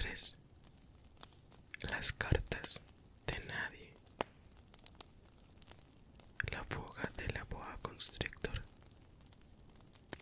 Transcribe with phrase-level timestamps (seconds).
[0.00, 0.34] 3.
[1.90, 2.80] Las cartas
[3.26, 3.92] de nadie.
[6.50, 8.62] La fuga de la boa constrictor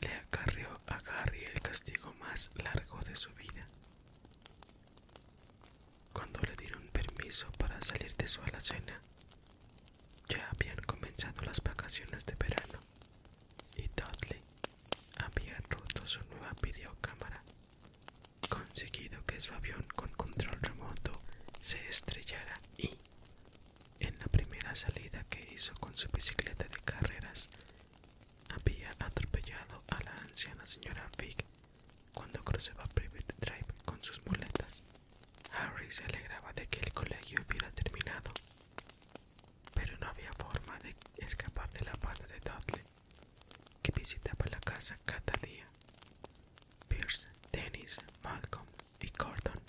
[0.00, 3.68] le acarreó a Harry el castigo más largo de su vida.
[6.12, 9.00] Cuando le dieron permiso para salir de su alacena,
[10.28, 12.80] ya habían comenzado las vacaciones de verano
[13.76, 14.42] y Dudley
[15.24, 17.42] había roto su nueva videocámara,
[18.78, 21.10] conseguido que su avión con control remoto
[21.60, 22.88] se estrellara y,
[23.98, 27.50] en la primera salida que hizo con su bicicleta de carreras,
[28.50, 31.44] había atropellado a la anciana señora Fig
[32.14, 34.84] cuando cruzaba Private Drive con sus muletas.
[35.54, 38.30] Harry se alegraba de que el colegio hubiera terminado,
[39.74, 42.84] pero no había forma de escapar de la pata de Dudley,
[43.82, 45.67] que visitaba la casa cada día.
[49.18, 49.60] Gordon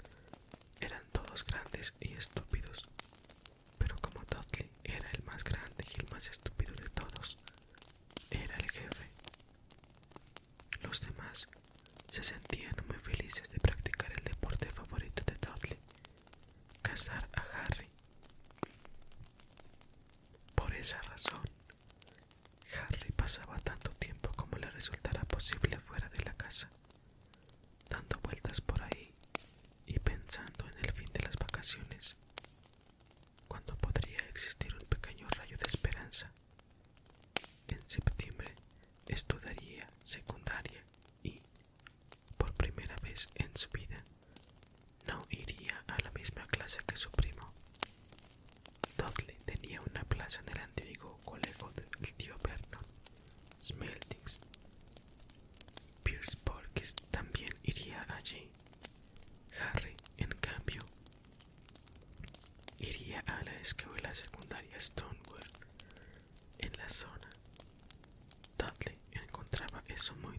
[0.79, 2.85] eran todos grandes y estúpidos,
[3.77, 7.37] pero como Dudley era el más grande y el más estúpido de todos,
[8.29, 9.09] era el jefe.
[10.81, 11.47] Los demás
[12.11, 15.77] se sentían muy felices de practicar el deporte favorito de Dudley,
[16.81, 17.87] cazar a Harry.
[20.55, 21.43] Por esa razón,
[22.77, 26.69] Harry pasaba tanto tiempo como le resultara posible fuera de la casa,
[27.89, 29.11] dando vueltas por ahí
[29.85, 32.15] y pensando en el fin de las vacaciones,
[33.47, 36.31] cuando podría existir un pequeño rayo de esperanza.
[37.67, 38.53] En septiembre
[39.07, 40.83] estudiaría secundaria
[41.23, 41.41] y,
[42.37, 44.03] por primera vez en su vida,
[45.07, 47.51] no iría a la misma clase que su primo.
[48.97, 52.85] Dudley tenía una plaza en el antiguo colegio del tío Vernon,
[53.63, 54.39] Smeltings.
[56.03, 58.49] Pierce Porkis también iría allí.
[59.61, 60.83] Harry, en cambio,
[63.09, 65.41] iría a la escuela secundaria Stonewood
[66.59, 67.27] en la zona.
[68.55, 70.37] Dudley encontraba eso muy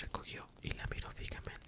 [0.00, 1.59] recogió y la miró fijamente.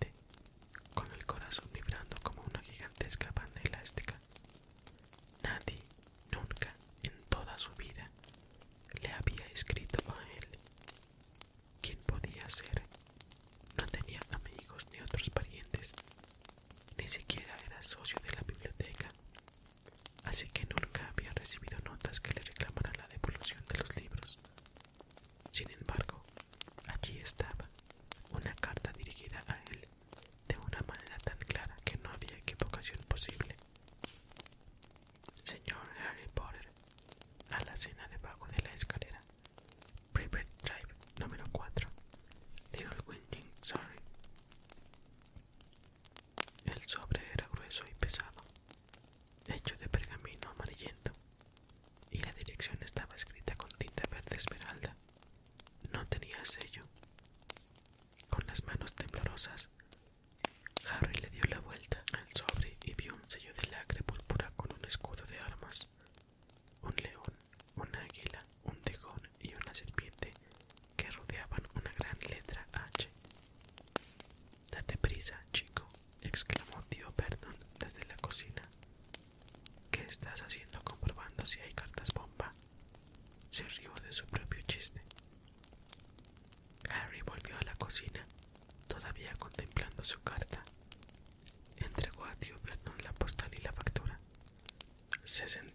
[95.33, 95.72] this isn't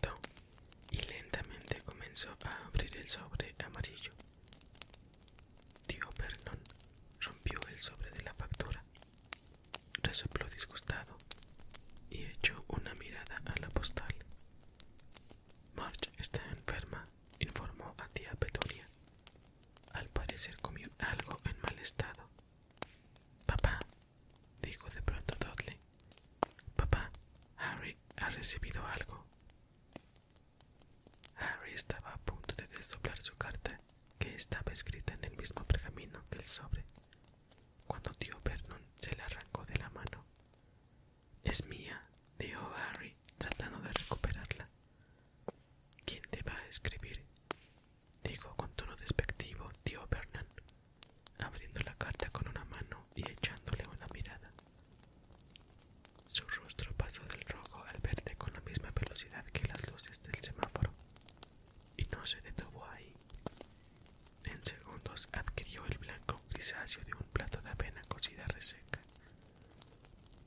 [66.67, 68.99] grisáceo de un plato de avena cocida reseca.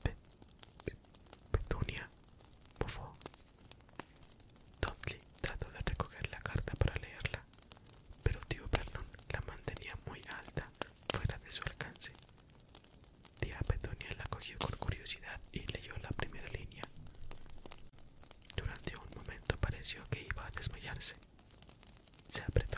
[0.03, 0.15] Pe
[0.85, 0.93] pe
[1.51, 2.11] petunia,
[2.79, 3.17] bufó.
[4.81, 7.41] Totley trató de recoger la carta para leerla,
[8.23, 10.69] pero tío Vernon la mantenía muy alta,
[11.11, 12.13] fuera de su alcance.
[13.41, 16.85] Tía Petunia la cogió con curiosidad y leyó la primera línea.
[18.55, 21.17] Durante un momento pareció que iba a desmayarse.
[22.29, 22.70] Se apretó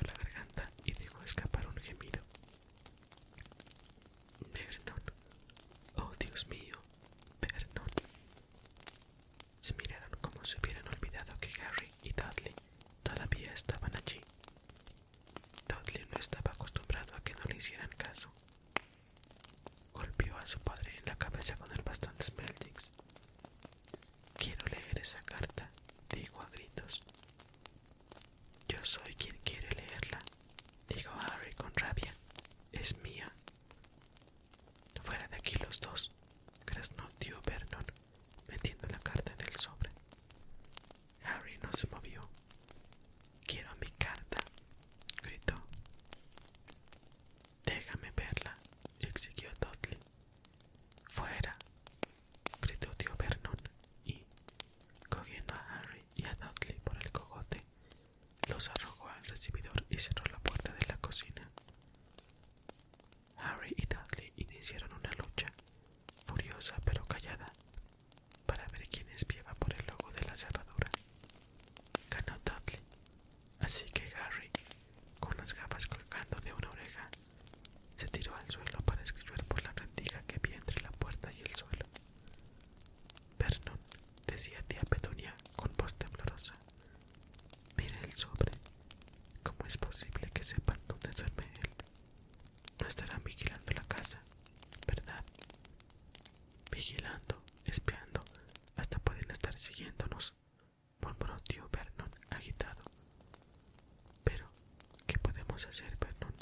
[105.63, 106.35] queremos hacer, Vernon?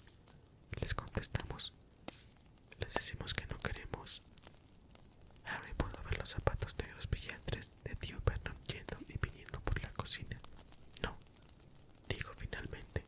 [0.80, 1.72] Les contestamos.
[2.78, 4.22] Les decimos que no queremos.
[5.44, 9.90] Harry pudo ver los zapatos negros brillantes de tío Vernon yendo y viniendo por la
[9.92, 10.40] cocina.
[11.02, 11.16] No,
[12.08, 13.04] dijo finalmente.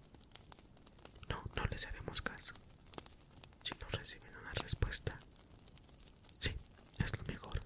[1.28, 2.52] No, no les haremos caso.
[3.62, 5.18] Si no reciben una respuesta.
[6.40, 6.54] Sí,
[6.98, 7.62] es lo mejor.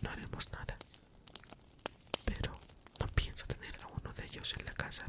[0.00, 0.76] No haremos nada.
[2.24, 2.54] Pero
[3.00, 5.04] no pienso tener a uno de ellos en la casa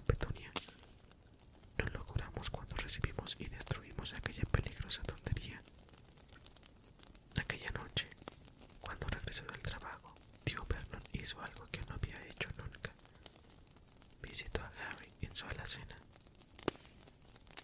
[15.65, 15.95] cena.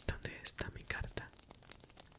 [0.07, 1.29] ¿Dónde está mi carta?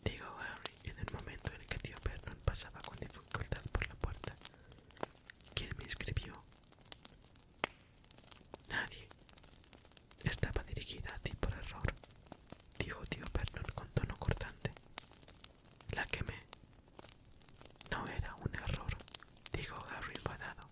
[0.04, 4.36] Dijo Harry en el momento en que tío Vernon pasaba con dificultad por la puerta.
[5.54, 6.34] ¿Quién me escribió?
[8.68, 9.06] Nadie.
[10.24, 11.94] Estaba dirigida a ti por error,
[12.78, 14.72] dijo tío Vernon con tono cortante.
[15.90, 16.38] La quemé.
[17.90, 18.96] No era un error,
[19.52, 20.68] dijo Harry enfadado.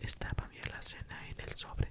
[0.00, 1.90] Estaba mi alacena en el sobre.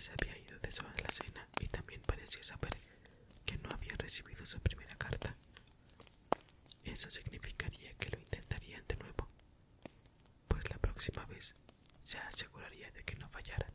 [0.00, 2.76] se había ido de su alacena y también pareció saber
[3.44, 5.34] que no había recibido su primera carta.
[6.84, 9.28] Eso significaría que lo intentarían de nuevo,
[10.48, 11.54] pues la próxima vez
[12.04, 13.72] se aseguraría de que no fallaran.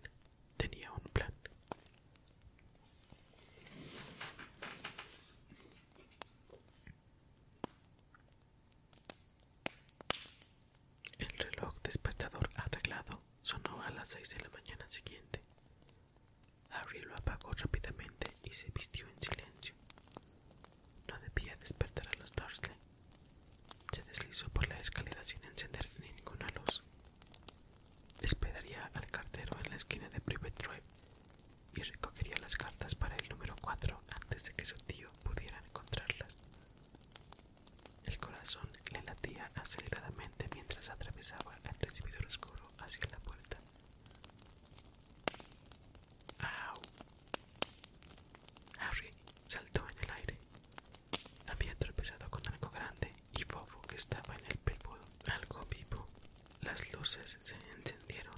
[56.73, 58.33] Las luces se encendieron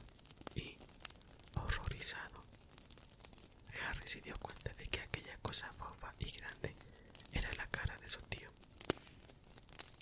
[0.55, 0.75] y,
[1.55, 2.43] horrorizado,
[3.87, 6.75] Harry se dio cuenta de que aquella cosa boba y grande
[7.31, 8.49] era la cara de su tío.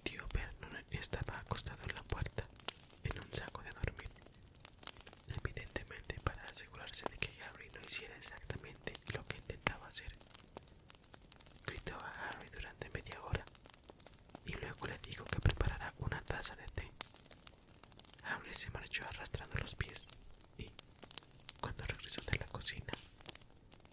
[0.01, 2.43] Tío Vernon estaba acostado en la puerta,
[3.03, 4.09] en un saco de dormir,
[5.37, 10.11] evidentemente para asegurarse de que Harry no hiciera exactamente lo que intentaba hacer.
[11.67, 13.45] Gritó a Harry durante media hora
[14.47, 16.89] y luego le dijo que preparara una taza de té
[18.51, 20.05] se marchó arrastrando los pies
[20.57, 20.69] y,
[21.59, 22.93] cuando regresó de la cocina,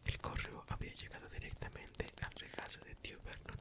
[0.05, 3.59] el correo había llegado directamente al regazo de tío Vernon.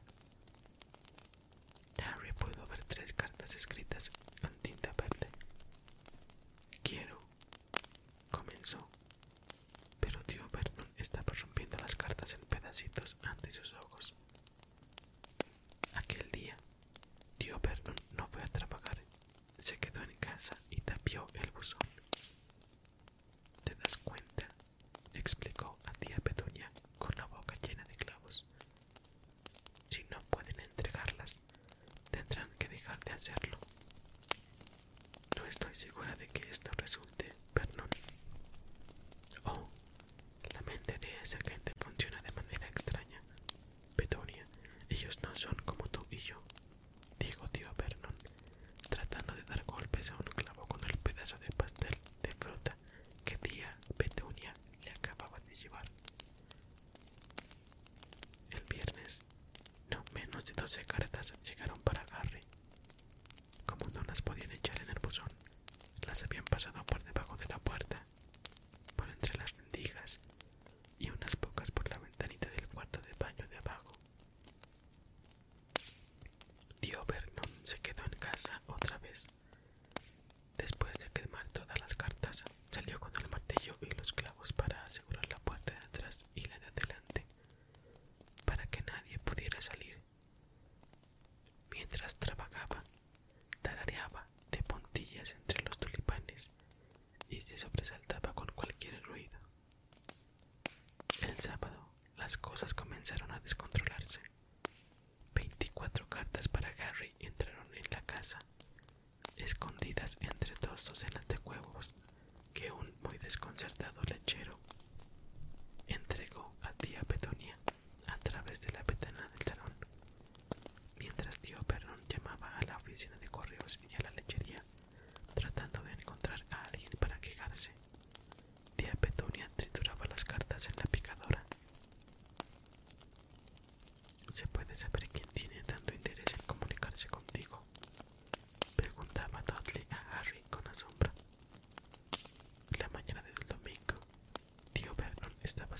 [2.04, 4.12] Harry pudo ver tres cartas escritas
[35.80, 36.39] segura de que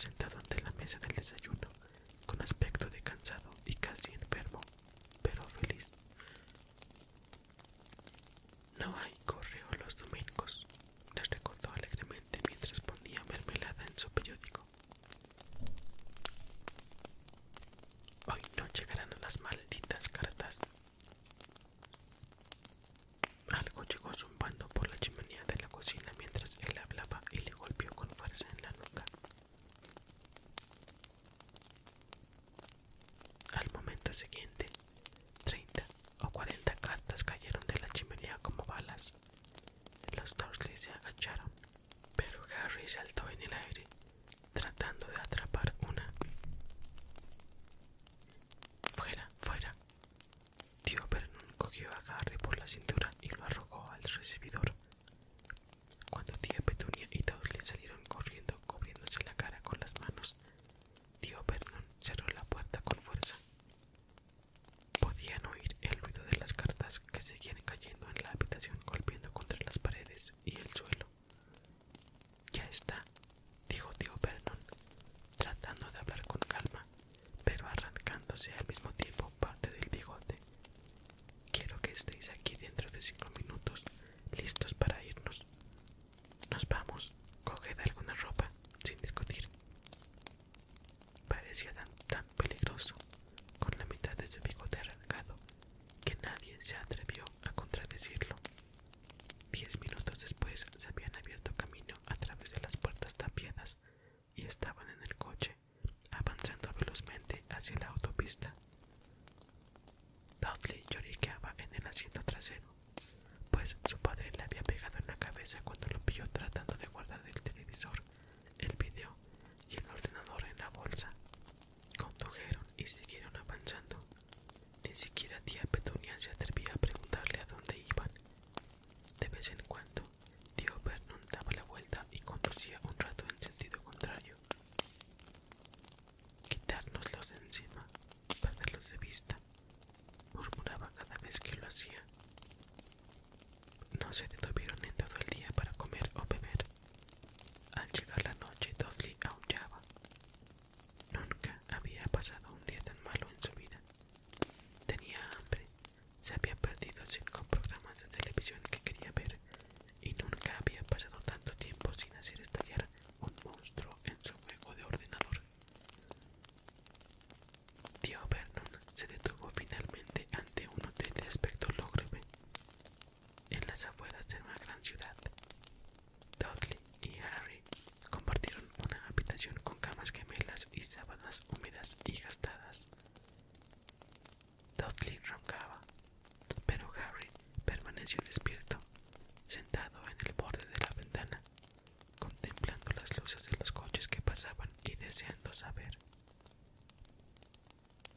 [0.01, 1.69] sentado ante la mesa del desayuno.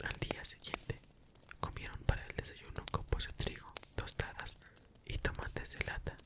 [0.04, 0.99] Al día siguiente
[1.60, 4.58] comieron para el desayuno copos de trigo, tostadas
[5.06, 6.17] y tomates de lata.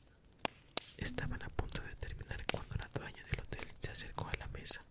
[0.97, 4.83] Estaban a punto de terminar cuando la dueña del hotel se acercó a la mesa.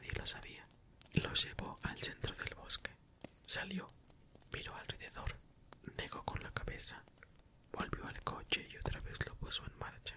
[0.00, 0.64] nadie lo sabía.
[1.12, 2.90] Los llevó al centro del bosque.
[3.44, 3.90] Salió,
[4.52, 5.36] miró alrededor,
[5.98, 7.02] negó con la cabeza,
[7.72, 10.16] volvió al coche y otra vez lo puso en marcha.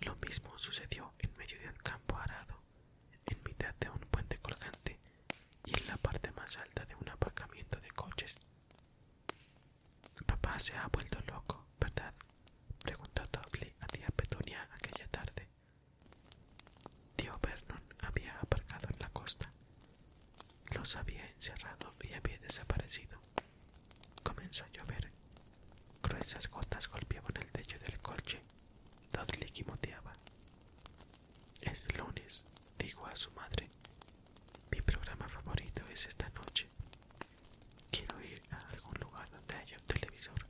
[0.00, 2.56] Lo mismo sucedió en medio de un campo arado,
[3.26, 4.98] en mitad de un puente colgante
[5.66, 8.36] y en la parte más alta de un aparcamiento de coches.
[10.26, 12.12] Papá se ha vuelto loco, ¿verdad?
[20.90, 23.16] los había encerrado y había desaparecido.
[24.24, 25.12] Comenzó a llover.
[26.02, 28.40] Gruesas gotas golpeaban el techo del coche.
[29.12, 30.16] Dudley gimoteaba.
[31.60, 32.44] Es lunes,
[32.76, 33.70] dijo a su madre.
[34.72, 36.66] Mi programa favorito es esta noche.
[37.92, 40.44] Quiero ir a algún lugar donde haya un televisor.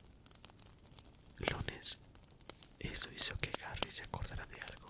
[1.37, 1.99] Lunes.
[2.79, 4.80] Eso hizo que Harry se acordara de algo.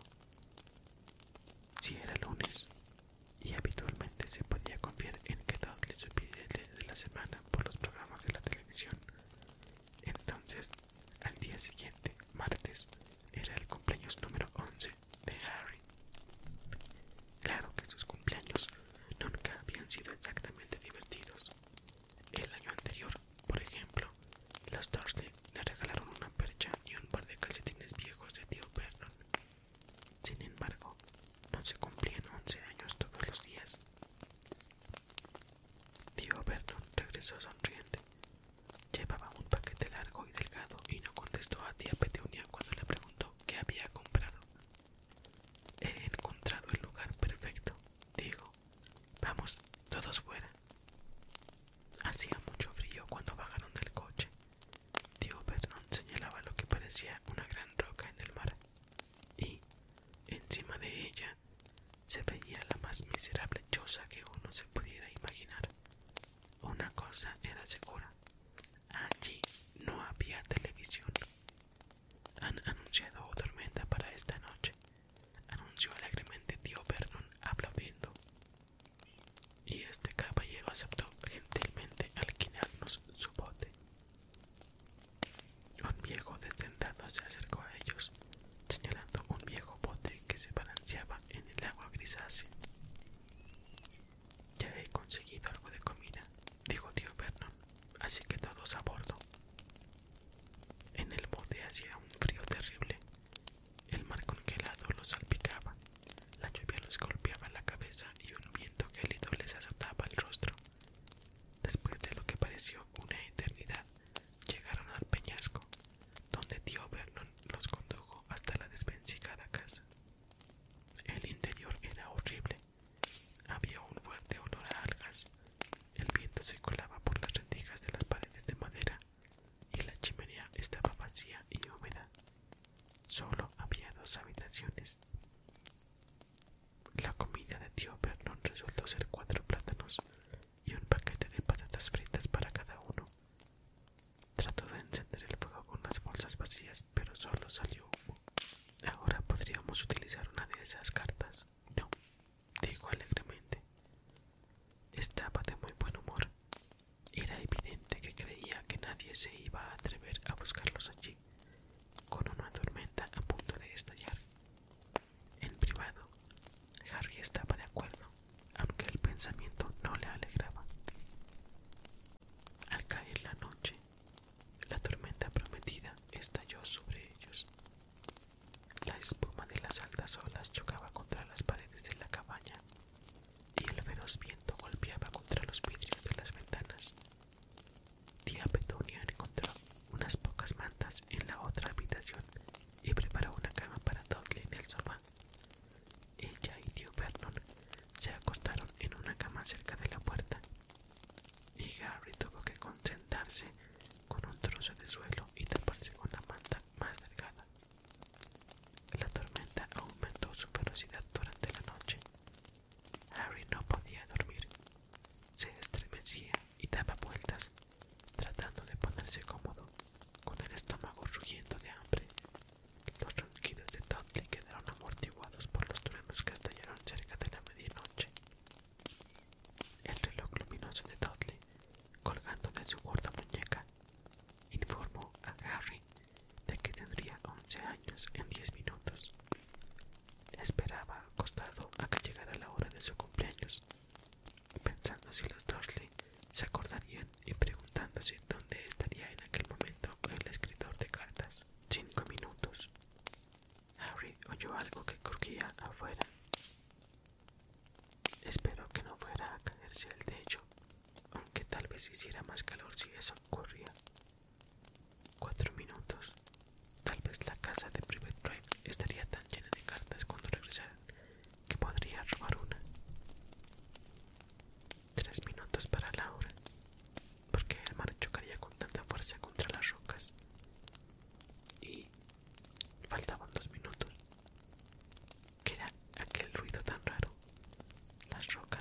[92.12, 92.61] grisáceo.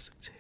[0.01, 0.40] casting table.